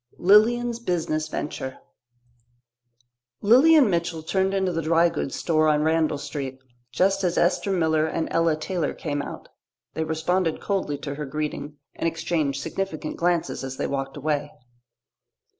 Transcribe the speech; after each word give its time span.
Lilian's 0.17 0.79
Business 0.79 1.27
Venture 1.27 1.77
Lilian 3.39 3.87
Mitchell 3.87 4.23
turned 4.23 4.51
into 4.51 4.71
the 4.71 4.81
dry 4.81 5.09
goods 5.09 5.35
store 5.35 5.67
on 5.67 5.83
Randall 5.83 6.17
Street, 6.17 6.57
just 6.91 7.23
as 7.23 7.37
Esther 7.37 7.71
Miller 7.71 8.07
and 8.07 8.27
Ella 8.31 8.55
Taylor 8.55 8.95
came 8.95 9.21
out. 9.21 9.49
They 9.93 10.03
responded 10.03 10.59
coldly 10.59 10.97
to 10.97 11.13
her 11.13 11.25
greeting 11.27 11.77
and 11.93 12.07
exchanged 12.07 12.59
significant 12.63 13.17
glances 13.17 13.63
as 13.63 13.77
they 13.77 13.85
walked 13.85 14.17
away. 14.17 14.51